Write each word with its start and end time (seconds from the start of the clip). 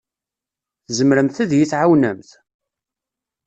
Tzemremt 0.87 1.37
ad 1.43 1.51
iyi-tɛawnemt? 1.53 2.29